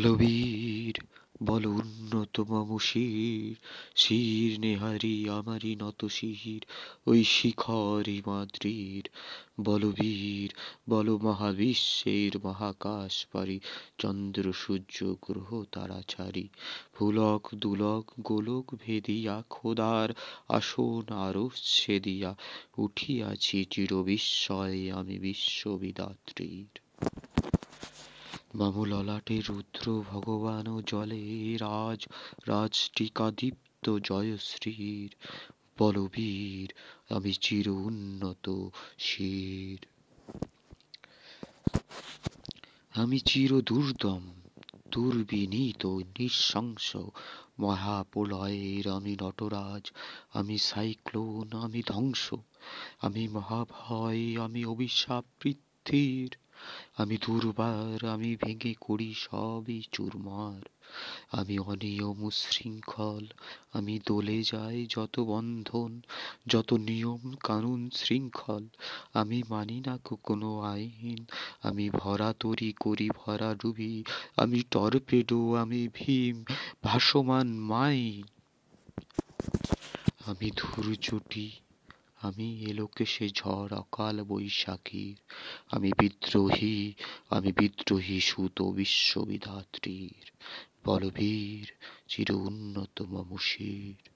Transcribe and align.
বলবীর, 0.00 1.00
বল 1.42 1.66
উন্নত 1.66 2.40
মম 2.40 2.78
শির 3.96 4.60
নেহারি 4.60 5.28
আমারি 5.28 5.76
নত 5.76 6.06
শির, 6.06 6.64
ওই 7.06 7.24
শিখর 7.24 8.02
হিমাদ্রির 8.06 9.08
বলবীর, 9.60 10.54
বল 10.90 11.16
মহাবিশ্বের 11.16 12.38
মহাকাশ 12.44 13.26
পারি, 13.32 13.60
চন্দ্র, 13.98 14.52
সূর্য, 14.52 15.14
গ্রহ, 15.22 15.64
তারা 15.72 16.02
ছাড়ি। 16.08 16.48
ফুলক, 16.92 17.48
দুলক, 17.54 18.12
গোলক 18.20 18.74
ভেদিয়া, 18.86 19.42
খোদার 19.50 20.08
আসন 20.48 21.12
আরও 21.14 21.50
দিয়া 22.02 22.34
উঠিয়াছি 22.78 23.64
চির 23.70 24.02
বিস্ময়ে 24.02 24.92
আমি 24.92 25.18
বিশ্ববিদাত্রীর। 25.18 26.80
মম 28.54 28.84
ললাটে 28.84 29.40
রুদ্র 29.48 30.02
ভগবান 30.02 30.80
জলে 30.86 31.24
রাজ, 31.56 32.06
রাজটিকাদীপ্ত 32.46 33.98
জয়শ্রীর, 34.04 35.10
বলবীর, 35.78 36.68
আমি 37.14 37.32
চির 37.32 37.68
উন্নত 37.68 38.46
শির। 38.98 39.86
আমি 42.94 43.18
চির 43.18 43.60
দুর্দম, 43.60 44.22
দুর্বিনীত, 44.90 45.86
নৃশংস, 45.86 46.96
মহাপ্রলয়ের 47.60 48.90
আমি 48.90 49.16
নটরাজ, 49.20 49.92
আমি 50.32 50.58
সাইক্লোন, 50.58 51.58
আমি 51.60 51.82
ধ্বংস, 51.86 52.34
আমি 53.00 53.28
মহাভয়, 53.28 54.44
আমি 54.44 54.64
অভিশাপ 54.64 55.24
পৃথ্বীর 55.40 56.30
আমি 56.96 57.16
দুর্বার, 57.26 58.08
আমি 58.08 58.36
ভেঙে 58.36 58.74
করি 58.80 59.14
সবই 59.16 59.82
চুরমার। 59.92 60.60
আমি 61.32 61.58
অনিয়ম 61.58 62.30
শৃঙ্খল, 62.30 63.26
আমি 63.72 64.00
দোলে 64.06 64.42
যাই 64.42 64.86
যত 64.90 65.20
বন্ধন, 65.20 66.00
যত 66.46 66.72
নিয়ম 66.72 67.34
কানুন 67.44 67.90
শৃঙ্খল। 67.94 68.66
আমি 69.14 69.42
মানি 69.50 69.82
না 69.86 69.98
কোনো 70.22 70.60
আইন, 70.60 71.24
আমি 71.62 71.90
ভরা 71.90 72.34
তরি 72.40 72.72
করি 72.72 73.10
ভরা 73.10 73.54
ডুবি, 73.54 74.04
আমি 74.36 74.62
টর্পেডো, 74.70 75.54
আমি 75.54 75.88
ভীম, 75.94 76.44
ভাসমান 76.84 77.48
মাইন। 77.48 78.22
আমি 80.26 80.50
ধূর্যটি 80.56 81.50
আমি 82.20 82.64
এলোকে 82.64 83.04
সে 83.06 83.28
ঝড়, 83.28 83.70
অকাল 83.76 84.24
বৈশাখীর। 84.24 85.16
আমি 85.70 85.90
বিদ্রোহী 85.98 86.92
আমি 87.30 87.52
বিদ্রোহী 87.52 88.20
সুত 88.20 88.62
বিশ্ববিধাত্রীর। 88.62 90.26
বলবীর, 90.84 91.66
চির 92.08 92.32
উন্নত 92.32 93.02
মম 93.02 93.30
শির 93.40 94.10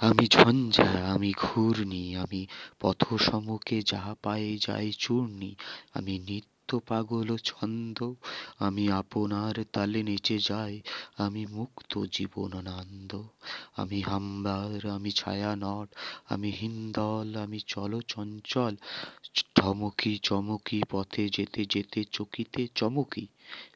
আমি 0.00 0.26
ঝঞ্ঝা, 0.26 0.90
আমি 1.12 1.32
ঘূর্ণি, 1.36 2.16
আমি 2.16 2.46
পথ 2.80 3.14
সমকে 3.14 3.82
যাহা 3.86 4.14
পাই 4.22 4.58
যাই 4.66 4.92
চূর্ণি, 4.92 5.54
আমি 5.94 6.18
নিত্য 6.18 6.59
পাগল 6.74 7.36
ছন্দ, 7.36 8.14
আমি 8.58 8.92
আপনার 8.92 9.64
তালে 9.72 10.02
নেচে 10.02 10.38
যাই, 10.38 10.80
আমি 11.16 11.46
মুক্ত 11.46 12.04
জীবনানন্দ। 12.04 13.22
আমি 13.76 14.00
হাম্বার, 14.00 14.86
আমি 14.90 15.10
ছায়ানট, 15.10 15.94
আমি 16.28 16.50
হিন্দল, 16.50 17.36
আমি 17.36 17.60
চল 17.66 18.00
চঞ্চল 18.00 18.76
ঠমকি 19.54 20.18
চমকি, 20.22 20.82
পথে 20.90 21.28
যেতে 21.28 21.64
যেতে 21.70 22.04
চকিতে 22.04 22.68
চমকি। 22.74 23.26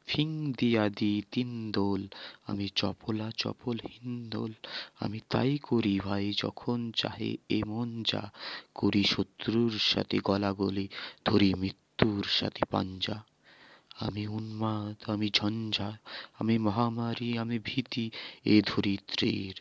ফিং 0.06 0.52
দিয়া 0.58 0.88
দি 0.88 1.22
তিন 1.32 1.72
দোল, 1.72 2.08
আমি 2.46 2.68
চপলা 2.74 3.30
চপল 3.36 3.76
হিন্দোল, 3.92 4.52
আমি 5.00 5.20
তাই 5.28 5.58
করি 5.58 6.00
ভাই 6.00 6.32
যখন 6.36 6.92
চাহে 6.96 7.36
এমন 7.50 8.02
যা, 8.02 8.30
করি 8.74 9.04
শত্রুর 9.04 9.78
সাথে 9.78 10.18
গলাগলি, 10.18 10.88
ধরি 11.24 11.54
মৃত্যুর 11.98 12.26
সাথে 12.30 12.62
পাঞ্জা। 12.70 13.24
আমি 14.00 14.26
উন্মাদ, 14.26 15.10
আমি 15.10 15.30
ঝঞ্ঝা, 15.32 15.90
আমি 16.38 16.58
মহামারী, 16.58 17.38
আমি 17.38 17.58
ভীতি, 17.64 18.10
এ 18.44 18.62
ধরিত্রীর। 18.66 19.54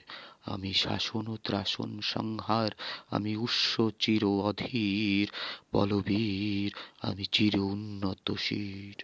আমি 0.45 0.73
শাসন 0.73 1.27
ও 1.27 1.37
ত্রাসন 1.43 1.99
সংহার, 2.03 2.71
আমি 3.09 3.31
উৎস 3.35 3.73
চির 3.99 4.23
অধীর, 4.25 5.27
বলবীর, 5.73 6.71
আমি 7.01 7.25
চির 7.31 7.59
উন্নত 7.59 8.27
শির। 8.37 8.97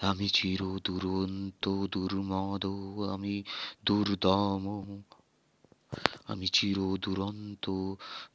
আমি 0.00 0.28
চির 0.28 0.60
দুরন্ত, 0.84 1.64
দুর্মদ, 1.86 2.64
আমি 3.12 3.42
দুর্দম 3.86 4.64
আমি 6.26 6.46
চির 6.46 6.78
দুরন্ত, 7.00 7.70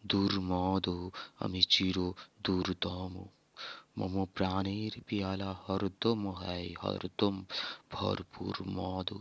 দুর্মদ, 0.05 0.85
আমি 1.39 1.61
চির 1.61 1.97
দুর্দম। 2.43 3.25
মম 3.97 4.25
প্রাণের 4.25 4.91
পেয়ালা 5.07 5.53
হরদম, 5.53 6.31
হয় 6.31 6.73
হরদম, 6.83 7.43
ভরপুর 7.91 8.55
মদ। 8.69 9.13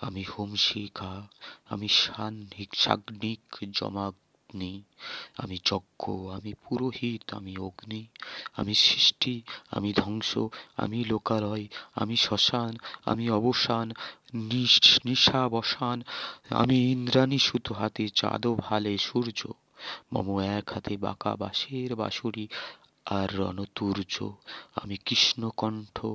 আমি 0.00 0.22
হোমশিখা 0.22 1.28
আমি 1.68 1.88
সান্নিক, 1.88 2.74
সাগ্নিক 2.74 3.64
জমাগ্নি 3.72 4.23
আমি 5.38 5.58
যজ্ঞ, 5.64 6.30
আমি 6.30 6.52
পুরোহিত, 6.52 7.34
আমি 7.34 7.56
অগ্নি। 7.56 8.06
আমি 8.56 8.74
সৃষ্টি, 8.74 9.42
আমি 9.70 9.92
ধ্বংস, 9.92 10.38
আমি 10.76 11.04
লোকালয়, 11.04 11.66
আমি 11.94 12.16
শ্মশান, 12.16 12.76
আমি 13.04 13.30
অবসান 13.30 13.92
নিশাবসান। 15.04 16.02
আমি 16.50 16.92
ইন্দ্রাণী 16.92 17.38
সুতো 17.38 17.74
হাতে 17.74 18.08
চাঁদ 18.08 18.46
ভালে 18.46 18.98
সূর্য। 18.98 19.48
মম 20.12 20.40
এক 20.40 20.70
হাতে 20.72 20.96
বাঁকা 20.96 21.36
বাঁশের 21.36 21.96
বাঁশুরি 21.96 22.48
আর 23.04 23.34
রণতুর্য। 23.34 24.30
আমি 24.74 24.96
কৃষ্ণকণ্ঠ, 24.96 26.06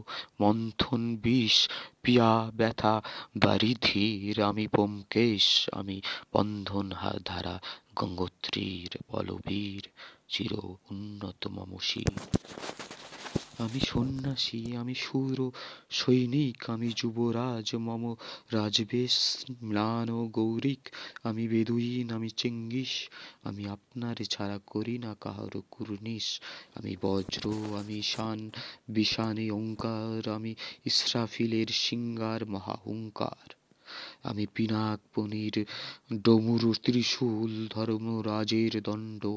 মন্থন 0.42 1.16
বিষ, 1.16 1.70
পিয়া 2.02 2.52
ব্যথা, 2.56 3.02
বারিধির 3.38 4.42
আমি 4.42 4.68
ব্যোমকেশ। 4.68 5.70
আমি 5.72 6.02
বন্ধন 6.34 6.92
ধারা 7.26 7.62
গঙ্গোত্রীর 8.00 8.98
বলবীর 9.12 9.88
চির 10.30 10.54
উন্নত 10.92 11.48
মম 11.48 11.78
শির। 11.82 12.10
আমি 13.58 13.80
সন্ন্যাসী, 13.80 14.76
আমি 14.76 14.96
শূর 14.96 15.52
সৈনিক, 15.90 16.70
আমি 16.70 16.92
যুবরাজ, 16.96 17.76
মম 17.76 18.16
রাজবেশ, 18.52 19.46
ম্লান 19.64 20.26
গৌরিক। 20.26 20.90
আমি 21.24 21.48
বেদুইন, 21.48 22.12
আমি 22.12 22.30
চেঙ্গিস। 22.30 23.10
আমি 23.44 23.68
আপনার 23.68 24.16
ছাড়া 24.30 24.60
করি 24.68 24.98
না 24.98 25.16
কাহার 25.22 25.62
কুর্নিশ। 25.72 26.42
আমি 26.76 26.96
বজ্র, 27.02 27.54
আমি 27.78 28.00
ঈশান, 28.00 28.52
বিষানে 28.90 29.52
ওঙ্কার 29.52 30.30
আমি 30.32 30.56
ইস্রাফিলের 30.86 31.68
সিঙ্গার, 31.68 32.46
মহা 32.46 32.78
হুঙ্কার। 32.86 33.59
আমি 34.24 34.46
পিনাক 34.56 35.00
পনির, 35.16 35.66
ডমরু 36.22 36.74
ত্রিশূল 36.84 37.68
ধর্মরাজের 37.68 38.82
দণ্ড, 38.82 39.28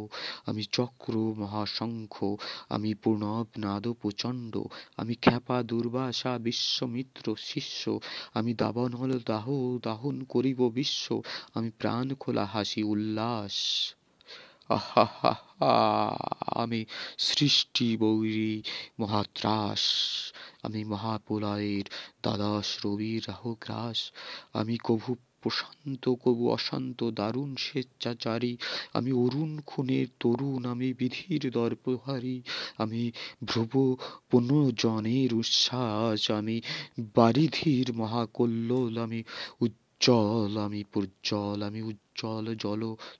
আমি 0.46 0.62
চক্র 0.72 1.14
মহাশঙ্খ, 1.38 2.36
আমি 2.68 2.94
প্রণব 2.94 3.46
নাদ 3.58 3.88
প্রচণ্ড 3.88 4.58
আমি 4.96 5.14
খ্যাপা 5.14 5.62
দুর্বাসা 5.62 6.38
বিশ্বামিত্র 6.38 7.34
শিষ্য, 7.38 8.00
আমি 8.34 8.54
দাবানল 8.54 9.18
দাহ 9.26 9.46
দাহন 9.82 10.24
করিব 10.24 10.68
বিশ্ব, 10.68 11.22
আমি 11.54 11.70
প্রাণ 11.70 12.14
খোলা 12.14 12.44
হাসি 12.44 12.82
উল্লাস। 12.82 13.56
আহা 14.68 15.34
আমি 16.46 16.84
সৃষ্টি 17.18 17.96
বৈরী 17.96 18.62
মহাত্রাস। 19.00 19.82
আমি 20.62 20.84
মহাপ্রলয়ের 20.84 21.84
দ্বাদশ 22.22 22.86
রবির 22.86 23.22
রাহুগ্রাস। 23.28 24.12
আমি 24.52 24.78
কভু 24.84 25.14
প্রশান্ত 25.40 26.08
কবু 26.08 26.50
অশান্ত, 26.50 27.10
দারুণ 27.10 27.56
স্বেচ্ছাচারী। 27.56 28.56
আমি 28.92 29.12
অরুণ 29.12 29.60
খুনের 29.66 30.06
তরুণ, 30.20 30.64
আমি 30.64 30.94
বিধির 30.94 31.50
দর্পহারী। 31.50 32.42
আমি 32.78 33.10
ভ্রব 33.44 33.96
পুনর্জনের 34.30 35.34
উচ্ছ্বাস। 35.34 36.30
আমি 36.30 36.60
বারিধির 37.14 37.94
মহাকল্লোল, 37.94 38.98
আমি 38.98 39.22
উজ্জ্বল, 39.60 40.58
আমি 40.58 40.84
পূজ্জ্বল 40.92 41.62
আমি 41.62 41.82
উজ্জ্বল। 41.82 42.11
জল, 42.16 42.54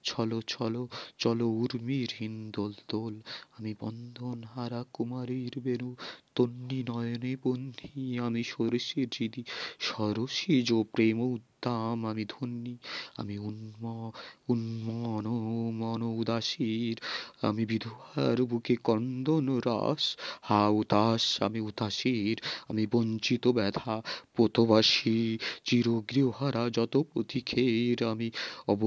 ছল 0.03 0.41
ছল, 0.47 0.87
চল, 1.19 1.43
উর্মির 1.43 2.09
হিন্দোল 2.19 2.73
দোল। 2.89 3.21
আমি 3.59 3.75
বন্ধন 3.81 4.43
হারা 4.43 4.85
কুমারীর 4.93 5.61
বেণু, 5.61 5.95
তন্নি 6.35 6.85
নয়নে 6.89 7.37
বন্দি 7.45 8.19
আমি 8.19 8.43
সরসী 8.43 9.07
হৃদি 9.07 9.43
সরসীজ 9.79 10.73
প্রেম 10.73 11.21
উদ্দাম, 11.21 12.07
আমি 12.07 12.25
ধন্যী, 12.29 12.77
আমি 13.17 13.39
উন্ম, 13.39 14.13
উন্মন, 14.49 15.27
মন 15.73 16.03
উদাসীর, 16.03 17.01
আমি 17.43 17.67
বিধবার 17.67 18.43
বুকে 18.43 18.77
কন্দন 18.77 19.59
রাস 19.59 20.17
হা 20.43 20.69
উতাস 20.69 21.43
আমি 21.43 21.61
উদাসীর, 21.61 22.41
আমি 22.69 22.87
বঞ্চিত 22.87 23.49
ব্যথা, 23.49 24.03
পোতবাসী, 24.37 25.39
চিরগৃহহারা 25.65 26.71
যত 26.71 27.03
পথিকের, 27.15 28.07
আমি 28.07 28.31
অবমানিতের 28.69 28.82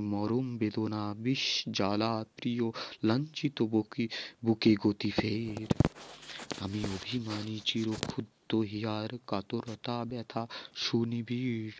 মরম 0.00 0.56
বেদনা 0.58 1.14
বিষ 1.14 1.64
জ্বালা 1.70 2.24
প্রিয় 2.36 2.70
লাঞ্ছিত 3.04 3.62
বুকে 3.62 4.08
বুকে 4.44 4.76
গতি 4.80 5.10
ফের। 5.10 5.66
আমি 6.60 6.84
অভিমানী 6.84 7.60
চির 7.64 7.84
চিরক্ষুদ্র 7.84 8.56
হিয়ার, 8.56 9.08
কাতরতা, 9.26 10.04
ব্যথা, 10.04 10.46
সুনিবিড়। 10.74 11.72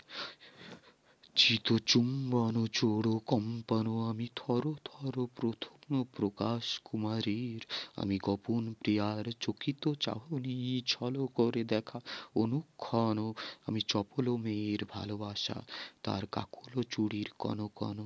চিতচুম্বন 1.39 2.67
চোর 2.67 3.21
কম্পন, 3.27 3.87
আমি 4.11 4.29
থর 4.37 4.75
থর 4.85 5.27
প্রথম 5.37 6.05
প্রকাশ 6.05 6.81
কুমারীর। 6.85 7.67
আমি 7.97 8.19
গোপন 8.19 8.75
প্রিয়ার 8.81 9.25
চকিত 9.41 9.93
চাহনি 10.01 10.83
ছল 10.87 11.27
করে 11.35 11.65
দেখা 11.65 12.01
অনুক্ষণ। 12.35 13.33
আমি 13.67 13.81
চপল 13.81 14.37
মেয়ের 14.37 14.83
ভালোবাসা, 14.89 15.63
তার 16.03 16.27
কাকল 16.27 16.83
চুড়ির 16.83 17.31
কন 17.39 17.69
কন 17.75 17.99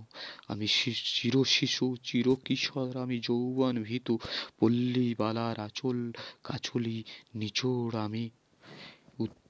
আমি 0.48 0.66
চির 1.14 1.44
শিশু, 1.44 1.96
চির 2.04 2.26
কিশোর, 2.44 2.96
আমি 2.96 3.20
যৌবন 3.20 3.82
ভীতু 3.82 4.18
পল্লী 4.60 5.14
বালার 5.18 5.60
আচল, 5.60 5.98
কাচলি, 6.44 7.04
নিচোড়, 7.34 7.98
আমি 8.00 8.30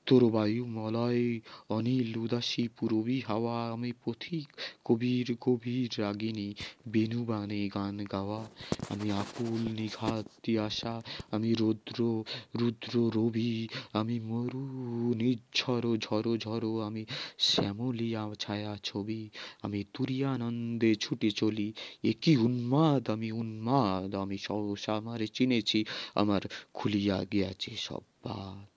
উত্তর 0.04 0.30
বায়ু 0.30 0.64
মলয়, 0.66 1.40
অনিল 1.68 2.16
উদাসী 2.16 2.68
পূরবী 2.76 3.20
হাওয়া, 3.20 3.72
আমি 3.72 3.92
পথিক 4.04 4.46
কবির 4.84 5.36
গভীর 5.40 5.90
রাগিনী, 5.98 6.54
বেণুবাণে 6.88 7.68
গান 7.68 8.04
গাওয়া। 8.04 8.50
আমি 8.90 9.12
আকুল 9.12 9.62
নিঘাত 9.72 10.26
তিয়াসা 10.42 11.02
আমি 11.30 11.54
রৌদ্র, 11.54 12.24
রুদ্র 12.60 13.10
রবি, 13.14 13.68
আমি 13.92 14.20
মরু 14.20 14.64
নির্ঝর 15.14 15.96
ঝড়ো 15.96 16.36
ঝড়ো 16.36 16.80
আমি 16.80 17.06
শ্যামলিয়া 17.38 18.34
ছায়া 18.38 18.76
ছবি। 18.82 19.30
আমি 19.62 19.84
তুরিয়ানন্দে 19.94 20.94
ছুটে 20.94 21.30
চলি 21.30 21.72
এ 22.02 22.12
কি 22.20 22.36
উন্মাদ, 22.36 23.10
আমি 23.10 23.32
উন্মাদ, 23.32 24.14
আমি 24.14 24.38
সহসা 24.38 24.92
আমারে 24.96 25.26
চিনেছি, 25.26 25.84
আমার 26.14 26.42
খুলিয়া 26.74 27.24
গিয়াছে 27.24 27.72
সব 27.76 28.02
বাদ। 28.24 28.71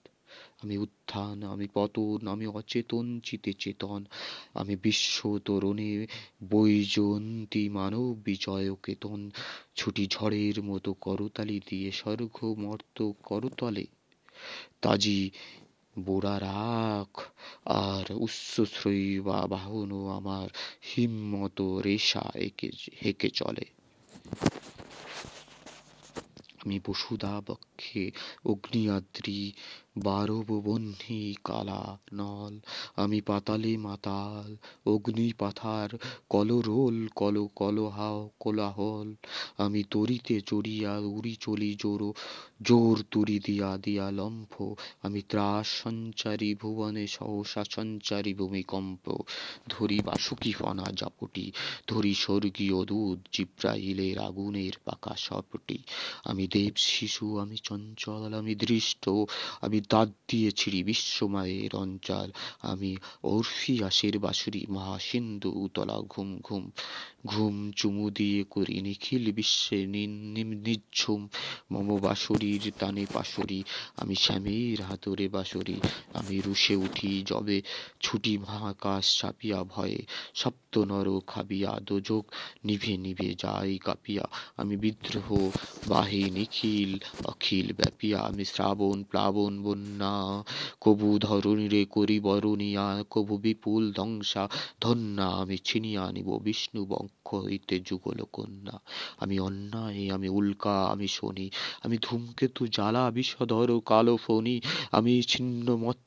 আমি 0.62 0.78
উত্থান, 0.78 1.44
আমি 1.44 1.68
পতন, 1.74 2.28
আমি 2.28 2.48
অচেতন, 2.48 3.20
চিতে 3.20 3.54
চেতন, 3.54 4.06
আমি 4.54 4.76
বিশ্ব 4.76 5.40
তরণে, 5.46 6.08
বৈজয়ন্তী 6.50 7.70
মানব 7.70 8.22
বিজয় 8.26 8.76
কেতন, 8.76 9.32
ছুটি 9.76 10.08
ঝড়ের 10.08 10.64
মতো 10.64 10.94
করতালি 10.94 11.62
দিয়ে 11.70 11.92
স্বর্গ 11.92 12.56
মর্ত 12.58 13.12
করতলে। 13.24 13.86
তাজি 14.82 15.30
বোড়া 16.00 16.40
রাখ, 16.40 17.22
আর 17.66 18.06
উচ্চশ্রয়ী 18.16 19.20
বা 19.20 19.48
বাহন 19.48 20.10
আমার 20.10 20.50
হিম্মত 20.96 21.62
রেশা 21.62 22.32
একে, 22.36 22.72
হেঁকে 23.02 23.30
চলে। 23.30 23.66
আমি 26.66 26.80
বসুধা 26.86 27.42
বক্ষে 27.46 28.12
অগ্নিয়াদ্রি 28.46 29.54
বারববহ্নি 29.98 31.36
কালা 31.44 31.98
নল, 32.14 32.60
আমি 32.96 33.22
পাতালে 33.22 33.78
মাতাল, 33.78 34.58
অগ্নি 34.86 35.34
পাথার, 35.38 35.98
কলরোল, 36.30 37.08
কল, 37.16 37.48
কলহাও, 37.56 38.30
কোলাহল। 38.40 39.16
আমি 39.58 39.84
তরিতে 39.92 40.42
চড়িয়া 40.42 40.98
উড়ি 40.98 41.36
চলি 41.36 41.76
জোর 41.80 42.14
জোর 42.62 43.04
তুরি 43.12 43.40
দিয়া 43.40 43.78
দিয়া 43.78 44.12
লম্ফ। 44.12 44.62
আমি 45.02 45.22
ত্রাস 45.30 45.68
সঞ্চারী 45.68 46.56
ভুবনে 46.56 47.08
সহসা 47.08 47.64
সঞ্চারী 47.70 48.34
ভূমিকম্প। 48.34 49.18
ধরি 49.70 50.00
বাসুকি 50.00 50.52
ফনা 50.52 50.84
জাপটি, 50.96 51.52
ধরি 51.88 52.14
স্বর্গীয় 52.14 52.86
দুধ 52.86 53.20
জিব্রাইলের 53.32 54.20
আগুনের 54.20 54.72
পাকা 54.84 55.16
সপটি। 55.18 55.78
আমি 56.24 56.48
দেব 56.48 56.74
শিশু, 56.76 57.40
আমি 57.40 57.58
চঞ্চল, 57.64 58.34
আমি 58.34 58.56
দৃষ্ট, 58.56 59.10
আমি 59.62 59.82
দাঁত 59.90 60.10
দিয়ে 60.28 60.52
ছিঁড়ি 60.52 60.84
বিশ্বমায়ের 60.84 61.76
অঞ্চল 61.76 62.32
আমি 62.62 62.98
অর্ফিয়াসের 63.24 64.20
বাঁশুরি, 64.20 64.66
মহাসিন্ধু 64.70 65.52
উতলা 65.52 66.02
ঘুম 66.10 66.40
ঘুম। 66.44 66.72
ঘুম 67.26 67.72
চুমু 67.72 68.10
দিয়ে 68.10 68.44
করি 68.44 68.82
নিখিল 68.82 69.32
বিশ্বে 69.32 69.86
নিঝুম 69.86 71.28
মম 71.72 71.98
বাঁশরীর 71.98 72.72
টানে 72.80 73.06
পাশরি, 73.14 73.64
আমি 73.98 74.16
শ্যামের 74.16 74.82
হাতরে 74.82 75.28
বাঁশরি। 75.28 75.82
আমি 76.14 76.42
রুষে 76.46 76.76
উঠি 76.76 77.24
যবে, 77.26 77.62
ছুটি 78.02 78.38
মহাকাশ 78.38 79.22
চাপিয়া 79.22 79.64
ভয়ে। 79.64 80.06
সপ্ত 80.36 80.78
নর 80.78 81.20
খাবিয়া 81.28 81.80
দোজক 81.86 82.26
নিভে 82.64 82.98
নিভে 82.98 83.34
যাই 83.34 83.78
কাঁপিয়া। 83.78 84.28
আমি 84.58 84.78
বিদ্রোহ 84.78 85.50
বাহি 85.88 86.30
নিখিল, 86.30 86.98
অখিল 87.26 87.74
ব্যাপিয়া। 87.74 88.20
আমি 88.20 88.46
শ্রাবণ, 88.46 89.04
প্লাবন 89.04 89.60
বন্যা 89.76 90.44
কবু 90.82 91.20
ধরণীরে 91.20 91.86
করি 91.86 92.20
বরণিয়া, 92.20 93.04
কবু 93.10 93.38
বিপুল 93.38 93.94
ধ্বংসা। 93.94 94.50
ধন্যা, 94.82 95.28
আমি 95.28 95.58
ছিনিয়া 95.58 96.04
আনিব 96.04 96.40
বিষ্ণু 96.44 96.86
বক্ষ 96.86 97.36
হইতে 97.36 97.80
যুগল 97.80 98.24
কন্যা। 98.32 98.80
আমি 99.20 99.40
অন্যায়, 99.40 100.10
আমি 100.10 100.30
উল্কা, 100.30 100.84
আমি 100.84 101.08
শনি। 101.08 101.50
আমি 101.84 101.98
ধূমকেতু 102.02 102.68
জ্বালা, 102.68 103.12
বিষধর 103.12 103.80
কালো 103.80 104.18
ফণি। 104.18 104.62
আমি 104.92 105.22
ছিন্ন 105.22 105.76
মত 105.76 105.98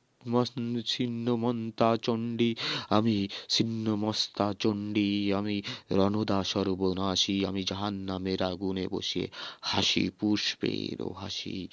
ছিন্নমন্তা 0.86 1.96
চণ্ডী। 1.96 2.54
আমি 2.90 3.28
ছিন্নমস্তা 3.48 4.54
চণ্ডী। 4.58 5.32
আমি 5.32 5.62
রণদা 5.90 6.44
সর্বনাশী। 6.44 7.44
আমি 7.44 7.64
জাহান 7.64 7.94
নামের 7.94 8.42
আগুনে 8.42 8.88
বসে 8.88 9.28
হাসি 9.60 10.10
পুষ্পের 10.20 11.12
হাসি। 11.12 11.68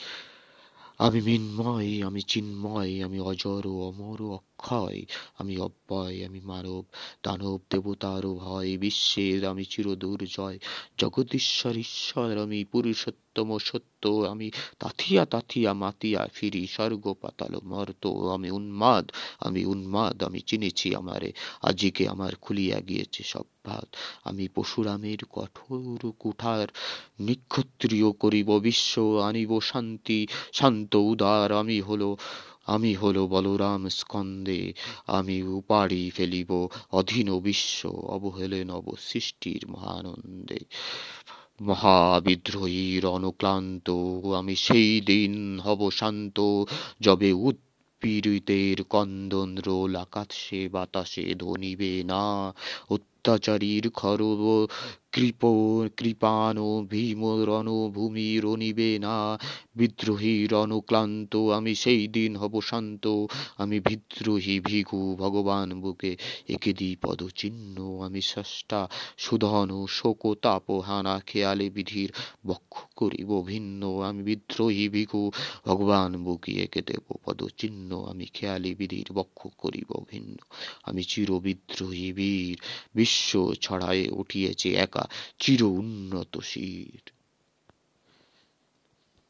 আমি 0.99 1.19
মিন্ময় 1.21 1.91
আমি 2.07 2.21
চিন্ময় 2.31 2.91
আমি 3.05 3.17
অজর 3.21 3.63
অমর 3.81 4.19
অক্ষয় 4.59 4.99
আমি 5.37 5.53
অব্যয়, 5.57 6.17
আমি 6.25 6.41
মানব, 6.43 6.83
দানব 7.23 7.59
দেবতারও 7.69 8.31
ভয় 8.35 8.77
বিশ্বের 8.77 9.45
আমি 9.45 9.63
চির 9.65 9.87
দুর্জয় 9.95 10.57
জগদীশ্বর, 10.97 11.73
ঈশ্বর, 11.77 12.29
আমি 12.37 12.59
পুরুষোত্তম, 12.65 13.49
সত্য, 13.57 14.03
আমি 14.07 14.47
তাথিয়া 14.79 15.23
তাথিয়া 15.25 15.71
মাতিয়া 15.73 16.21
ফিরি 16.33 16.67
স্বর্গ 16.67 17.05
পাতাল 17.21 17.53
মর্ত, 17.63 18.03
আমি 18.07 18.49
উন্মাদ 18.51 19.05
আমি 19.39 19.61
উন্মাদ, 19.65 20.23
আমি 20.23 20.39
চিনেছি 20.39 20.87
আমারে, 20.95 21.29
আজিকে 21.61 22.03
আমার 22.07 22.33
খুলিয়া 22.35 22.79
গিয়েছে 22.79 23.21
সব 23.23 23.45
ভাত। 23.65 23.87
আমি 24.23 24.47
পশুরামের 24.55 25.21
কঠোর 25.29 26.13
কুঠার, 26.19 26.67
নিক্ষত্রিয় 27.19 28.09
করিব 28.11 28.49
বিশ্ব, 28.59 28.93
আনিব 29.19 29.51
শান্তি, 29.61 30.27
শান্ত 30.53 30.95
উদার 30.95 31.49
আমি 31.51 31.77
হলো 31.81 32.09
আমি 32.67 32.93
হলো 32.93 33.27
বলরাম 33.27 33.89
স্কন্দে 33.89 34.73
আমি 35.07 35.43
উপাড়ি 35.43 36.09
ফেলিব 36.09 36.51
অধীন 36.91 37.39
বিশ্ব 37.39 37.89
অবহেলে 37.89 38.65
নব 38.65 38.85
সৃষ্টির 38.99 39.61
মহানন্দে। 39.69 40.59
মহাবিদ্রোহীর 41.61 43.05
অনুক্লান্ত 43.05 43.89
আমি 44.37 44.55
সেই 44.55 45.01
দিন 45.01 45.59
হব 45.59 45.89
শান্ত, 45.89 46.37
যবে 47.01 47.33
উৎপীড়িতের 47.33 48.83
কন্দন 48.83 49.57
রোল 49.65 49.95
আকাশে 49.95 50.69
বাতাসে 50.69 51.35
ধ্বনিবে 51.35 52.03
না। 52.03 52.53
অত্যাচারীর 53.25 53.85
খরব 53.91 54.41
কৃপ, 55.13 55.41
কৃপাণ 55.97 56.55
ভীম 56.89 57.21
রণভূমি 57.49 58.29
রণিবে 58.39 58.91
না 58.99 59.17
বিদ্রোহীর 59.75 60.51
অনুক্লান্ত 60.55 61.33
আমি 61.51 61.73
সেই 61.75 62.03
দিন 62.07 62.31
হব 62.35 62.53
শান্ত, 62.61 63.05
আমি 63.57 63.79
বিদ্রোহী 63.79 64.59
ভিঘু 64.59 65.01
ভগবান 65.15 65.69
বুকে 65.81 66.11
একে 66.49 66.71
দি 66.73 66.89
পদচিহ্ন, 67.01 67.75
আমি 68.03 68.21
স্রষ্টা 68.21 68.81
সুধন, 69.17 69.69
শোক, 69.87 70.21
তাপ, 70.41 70.65
হানা, 70.79 71.15
খেয়ালে, 71.25 71.67
বিধির 71.69 72.09
বক্ষ 72.47 72.73
করিব 72.95 73.29
ভিন্ন, 73.41 73.81
আমি 74.01 74.21
বিদ্রোহী 74.23 74.85
ভিঘু 74.89 75.21
ভগবান 75.65 76.11
বুকে 76.23 76.51
একে 76.51 76.81
দেব 76.81 77.05
পদচিহ্ন, 77.25 77.89
আমি 78.09 78.25
খেয়ালি, 78.33 78.71
বিধির 78.75 79.07
বক্ষ 79.13 79.39
করিব 79.57 79.89
ভিন্ন, 80.09 80.37
আমি 80.83 81.01
চির 81.03 81.29
বিদ্রোহী 81.39 82.09
বীর 82.13 82.57
বিশ্ব 83.15 83.33
ছড়ায়ে 83.61 84.05
উঠিয়েছে 84.13 84.69
একা 84.77 85.03
চির 85.39 85.61
উন্নত 85.73 86.33
শির 86.43 87.03